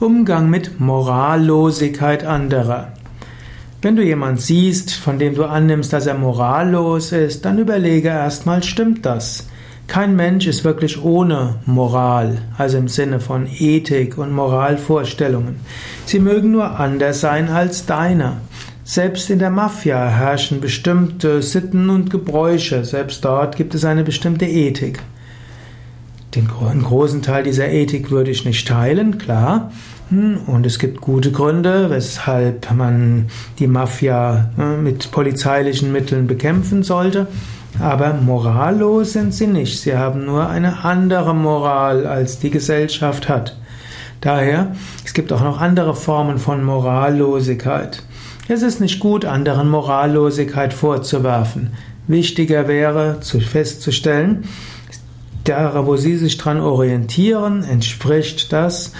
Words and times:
Umgang 0.00 0.48
mit 0.48 0.80
Morallosigkeit 0.80 2.24
anderer. 2.24 2.92
Wenn 3.82 3.96
du 3.96 4.02
jemand 4.02 4.40
siehst, 4.40 4.94
von 4.94 5.18
dem 5.18 5.34
du 5.34 5.44
annimmst, 5.44 5.92
dass 5.92 6.06
er 6.06 6.14
morallos 6.14 7.12
ist, 7.12 7.44
dann 7.44 7.58
überlege 7.58 8.08
erstmal, 8.08 8.62
stimmt 8.62 9.04
das? 9.04 9.46
Kein 9.88 10.16
Mensch 10.16 10.46
ist 10.46 10.64
wirklich 10.64 11.04
ohne 11.04 11.56
Moral, 11.66 12.38
also 12.56 12.78
im 12.78 12.88
Sinne 12.88 13.20
von 13.20 13.46
Ethik 13.46 14.16
und 14.16 14.32
Moralvorstellungen. 14.32 15.56
Sie 16.06 16.18
mögen 16.18 16.50
nur 16.50 16.80
anders 16.80 17.20
sein 17.20 17.50
als 17.50 17.84
deiner. 17.84 18.38
Selbst 18.84 19.28
in 19.28 19.38
der 19.38 19.50
Mafia 19.50 20.08
herrschen 20.08 20.62
bestimmte 20.62 21.42
Sitten 21.42 21.90
und 21.90 22.08
Gebräuche, 22.08 22.86
selbst 22.86 23.22
dort 23.22 23.54
gibt 23.54 23.74
es 23.74 23.84
eine 23.84 24.02
bestimmte 24.02 24.46
Ethik. 24.46 25.00
Den 26.34 26.46
großen 26.46 27.22
Teil 27.22 27.42
dieser 27.42 27.68
Ethik 27.68 28.10
würde 28.10 28.30
ich 28.30 28.44
nicht 28.44 28.68
teilen, 28.68 29.18
klar. 29.18 29.72
Hm, 30.10 30.38
und 30.46 30.64
es 30.64 30.78
gibt 30.78 31.00
gute 31.00 31.32
Gründe, 31.32 31.90
weshalb 31.90 32.72
man 32.72 33.26
die 33.58 33.66
Mafia 33.66 34.50
ne, 34.56 34.76
mit 34.76 35.10
polizeilichen 35.10 35.90
Mitteln 35.90 36.28
bekämpfen 36.28 36.82
sollte. 36.82 37.26
Aber 37.80 38.14
morallos 38.14 39.12
sind 39.12 39.34
sie 39.34 39.46
nicht. 39.46 39.80
Sie 39.80 39.96
haben 39.96 40.24
nur 40.24 40.48
eine 40.48 40.84
andere 40.84 41.34
Moral, 41.34 42.06
als 42.06 42.38
die 42.38 42.50
Gesellschaft 42.50 43.28
hat. 43.28 43.56
Daher, 44.20 44.72
es 45.04 45.14
gibt 45.14 45.32
auch 45.32 45.42
noch 45.42 45.60
andere 45.60 45.94
Formen 45.94 46.38
von 46.38 46.62
Morallosigkeit. 46.62 48.02
Es 48.48 48.62
ist 48.62 48.80
nicht 48.80 49.00
gut, 49.00 49.24
anderen 49.24 49.68
Morallosigkeit 49.68 50.74
vorzuwerfen. 50.74 51.72
Wichtiger 52.06 52.66
wäre, 52.66 53.18
festzustellen, 53.22 54.44
da, 55.50 55.86
wo 55.86 55.96
sie 55.96 56.16
sich 56.16 56.38
dran 56.38 56.60
orientieren, 56.60 57.64
entspricht 57.64 58.52
das 58.52 58.92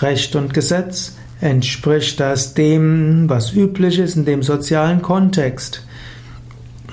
Recht 0.00 0.36
und 0.36 0.52
Gesetz, 0.52 1.16
entspricht 1.40 2.20
das 2.20 2.54
dem, 2.54 3.28
was 3.28 3.54
üblich 3.54 3.98
ist 3.98 4.16
in 4.16 4.24
dem 4.24 4.42
sozialen 4.42 5.02
Kontext. 5.02 5.82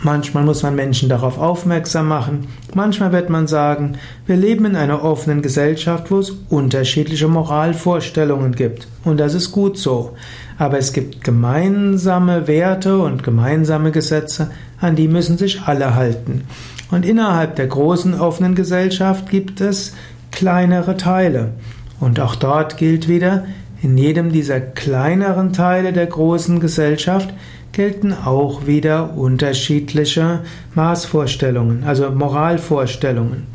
Manchmal 0.03 0.45
muss 0.45 0.63
man 0.63 0.75
Menschen 0.75 1.09
darauf 1.09 1.37
aufmerksam 1.37 2.07
machen. 2.07 2.47
Manchmal 2.73 3.11
wird 3.11 3.29
man 3.29 3.45
sagen, 3.47 3.97
wir 4.25 4.35
leben 4.35 4.65
in 4.65 4.75
einer 4.75 5.03
offenen 5.03 5.43
Gesellschaft, 5.43 6.09
wo 6.09 6.17
es 6.17 6.31
unterschiedliche 6.49 7.27
Moralvorstellungen 7.27 8.55
gibt. 8.55 8.87
Und 9.03 9.19
das 9.19 9.35
ist 9.35 9.51
gut 9.51 9.77
so. 9.77 10.15
Aber 10.57 10.79
es 10.79 10.93
gibt 10.93 11.23
gemeinsame 11.23 12.47
Werte 12.47 12.97
und 12.97 13.23
gemeinsame 13.23 13.91
Gesetze, 13.91 14.49
an 14.79 14.95
die 14.95 15.07
müssen 15.07 15.37
sich 15.37 15.61
alle 15.63 15.93
halten. 15.93 16.45
Und 16.91 17.05
innerhalb 17.05 17.55
der 17.55 17.67
großen 17.67 18.19
offenen 18.19 18.53
Gesellschaft 18.53 19.29
gibt 19.29 19.61
es 19.61 19.95
kleinere 20.31 20.97
Teile. 20.97 21.53
Und 21.99 22.19
auch 22.19 22.35
dort 22.35 22.77
gilt 22.77 23.07
wieder, 23.07 23.45
in 23.81 23.97
jedem 23.97 24.31
dieser 24.31 24.59
kleineren 24.59 25.53
Teile 25.53 25.93
der 25.93 26.05
großen 26.05 26.59
Gesellschaft 26.59 27.33
gelten 27.71 28.13
auch 28.13 28.67
wieder 28.67 29.15
unterschiedliche 29.15 30.41
Maßvorstellungen, 30.75 31.83
also 31.85 32.11
Moralvorstellungen. 32.11 33.47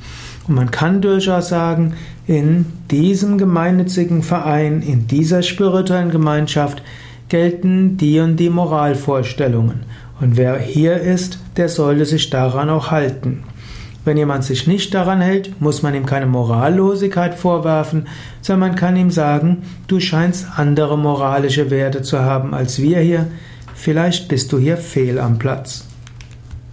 Und 0.48 0.54
man 0.54 0.70
kann 0.70 1.00
durchaus 1.00 1.48
sagen, 1.48 1.94
in 2.26 2.66
diesem 2.90 3.38
gemeinnützigen 3.38 4.22
Verein, 4.22 4.82
in 4.82 5.06
dieser 5.06 5.42
spirituellen 5.42 6.10
Gemeinschaft 6.10 6.82
gelten 7.28 7.96
die 7.96 8.20
und 8.20 8.36
die 8.36 8.50
Moralvorstellungen. 8.50 9.82
Und 10.20 10.36
wer 10.36 10.58
hier 10.58 11.00
ist, 11.00 11.38
der 11.56 11.68
sollte 11.68 12.04
sich 12.04 12.30
daran 12.30 12.70
auch 12.70 12.90
halten. 12.90 13.44
Wenn 14.04 14.16
jemand 14.16 14.44
sich 14.44 14.66
nicht 14.68 14.94
daran 14.94 15.20
hält, 15.20 15.60
muss 15.60 15.82
man 15.82 15.94
ihm 15.94 16.06
keine 16.06 16.26
Morallosigkeit 16.26 17.34
vorwerfen, 17.34 18.06
sondern 18.40 18.70
man 18.70 18.78
kann 18.78 18.96
ihm 18.96 19.10
sagen, 19.10 19.62
du 19.88 19.98
scheinst 19.98 20.46
andere 20.56 20.96
moralische 20.96 21.70
Werte 21.70 22.02
zu 22.02 22.20
haben 22.20 22.54
als 22.54 22.80
wir 22.80 23.00
hier, 23.00 23.26
vielleicht 23.74 24.28
bist 24.28 24.52
du 24.52 24.58
hier 24.58 24.76
fehl 24.76 25.18
am 25.18 25.38
Platz. 25.38 25.85